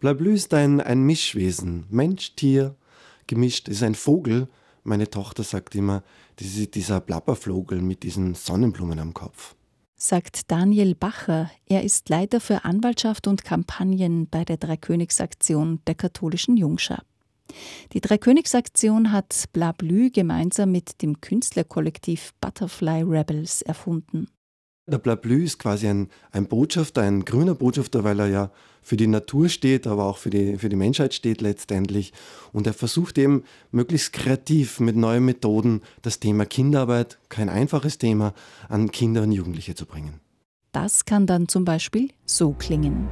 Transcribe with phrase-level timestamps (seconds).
[0.00, 1.84] Blablü ist ein, ein Mischwesen.
[1.90, 2.74] Mensch, Tier,
[3.26, 3.68] gemischt.
[3.68, 4.48] Ist ein Vogel.
[4.84, 6.02] Meine Tochter sagt immer,
[6.36, 9.54] das ist dieser Plappervogel mit diesen Sonnenblumen am Kopf.
[9.96, 11.50] Sagt Daniel Bacher.
[11.66, 17.02] Er ist Leiter für Anwaltschaft und Kampagnen bei der Dreikönigsaktion der katholischen Jungschar.
[17.92, 24.28] Die Dreikönigsaktion hat Blablü gemeinsam mit dem Künstlerkollektiv Butterfly Rebels erfunden.
[24.88, 28.50] Der Blablü ist quasi ein, ein Botschafter, ein grüner Botschafter, weil er ja
[28.80, 32.14] für die Natur steht, aber auch für die, für die Menschheit steht letztendlich.
[32.54, 38.32] Und er versucht eben möglichst kreativ mit neuen Methoden das Thema Kinderarbeit, kein einfaches Thema,
[38.70, 40.20] an Kinder und Jugendliche zu bringen.
[40.72, 43.08] Das kann dann zum Beispiel so klingen.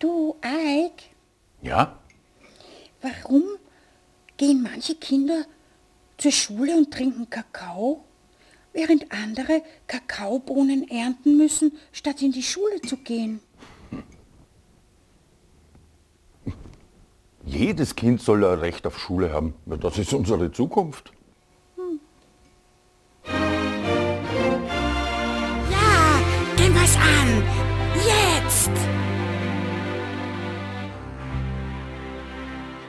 [0.00, 1.14] Du, Eik?
[1.62, 2.00] Ja?
[3.00, 3.44] Warum
[4.38, 5.44] gehen manche Kinder
[6.16, 8.04] zur Schule und trinken Kakao,
[8.72, 13.40] während andere Kakaobohnen ernten müssen, statt in die Schule zu gehen.
[17.44, 19.54] Jedes Kind soll ein Recht auf Schule haben.
[19.66, 21.12] Das ist unsere Zukunft.
[21.76, 22.00] Hm.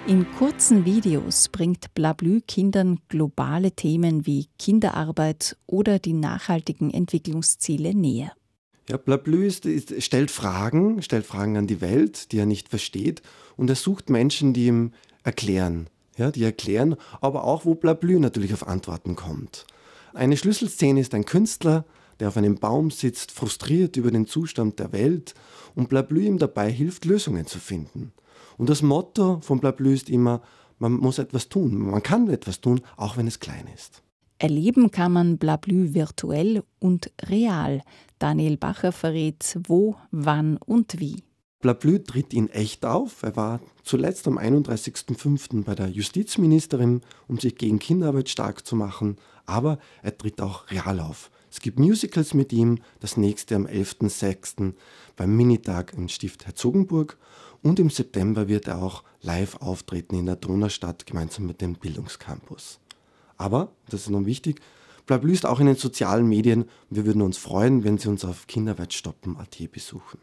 [0.07, 8.31] In kurzen Videos bringt Blablü Kindern globale Themen wie Kinderarbeit oder die nachhaltigen Entwicklungsziele näher.
[8.89, 13.21] Ja, Blablü ist, ist, stellt Fragen, stellt Fragen an die Welt, die er nicht versteht,
[13.55, 18.53] und er sucht Menschen, die ihm erklären, ja, die erklären, aber auch, wo Blablü natürlich
[18.53, 19.67] auf Antworten kommt.
[20.13, 21.85] Eine Schlüsselszene ist ein Künstler,
[22.19, 25.35] der auf einem Baum sitzt, frustriert über den Zustand der Welt
[25.75, 28.11] und Blablü ihm dabei hilft, Lösungen zu finden.
[28.59, 30.41] Und das Motto von Blablü ist immer,
[30.79, 31.77] man muss etwas tun.
[31.77, 34.03] Man kann etwas tun, auch wenn es klein ist.
[34.37, 37.81] Erleben kann man Blablü virtuell und real.
[38.19, 41.23] Daniel Bacher verrät wo, wann und wie.
[41.61, 43.23] Blablü tritt in echt auf.
[43.23, 45.63] Er war zuletzt am 31.05.
[45.63, 49.15] bei der Justizministerin, um sich gegen Kinderarbeit stark zu machen.
[49.45, 51.31] Aber er tritt auch real auf.
[51.49, 54.73] Es gibt Musicals mit ihm, das nächste am 11.06.
[55.15, 57.17] beim Minitag im Stift Herzogenburg.
[57.61, 62.79] Und im September wird er auch live auftreten in der Donaustadt gemeinsam mit dem Bildungscampus.
[63.37, 64.61] Aber, das ist noch wichtig,
[65.33, 66.65] ist auch in den sozialen Medien.
[66.89, 70.19] Wir würden uns freuen, wenn Sie uns auf kinderwertstoppen.at besuchen.